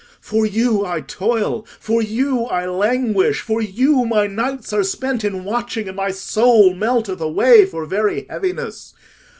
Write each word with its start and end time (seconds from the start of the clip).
For 0.19 0.47
you 0.47 0.83
I 0.83 1.01
toil, 1.01 1.63
for 1.79 2.01
you 2.01 2.45
I 2.45 2.65
languish, 2.65 3.41
for 3.41 3.61
you 3.61 4.03
my 4.03 4.25
nights 4.25 4.73
are 4.73 4.81
spent 4.81 5.23
in 5.23 5.43
watching, 5.43 5.87
and 5.87 5.95
my 5.95 6.09
soul 6.09 6.73
melteth 6.73 7.21
away 7.21 7.67
for 7.67 7.85
very 7.85 8.25
heaviness. 8.27 8.95